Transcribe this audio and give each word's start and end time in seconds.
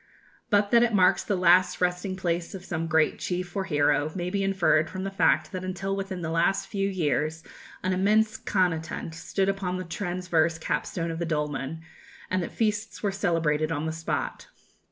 But 0.49 0.71
that 0.71 0.81
it 0.81 0.95
marks 0.95 1.23
the 1.23 1.35
last 1.35 1.79
resting 1.79 2.15
place 2.15 2.55
of 2.55 2.65
some 2.65 2.87
great 2.87 3.19
chief 3.19 3.55
or 3.55 3.65
hero 3.65 4.11
may 4.15 4.31
be 4.31 4.43
inferred 4.43 4.89
from 4.89 5.03
the 5.03 5.11
fact 5.11 5.51
that 5.51 5.63
until 5.63 5.95
within 5.95 6.23
the 6.23 6.31
last 6.31 6.65
few 6.65 6.89
years 6.89 7.43
an 7.83 7.93
immense 7.93 8.35
Kana 8.35 8.79
tent 8.79 9.13
stood 9.13 9.47
upon 9.47 9.77
the 9.77 9.83
transverse 9.85 10.57
capstone 10.57 11.11
of 11.11 11.19
the 11.19 11.27
dolmen, 11.27 11.81
and 12.31 12.41
that 12.41 12.51
feasts 12.51 13.03
were 13.03 13.11
celebrated 13.11 13.71
on 13.71 13.85
the 13.85 13.91
spot. 13.91 14.47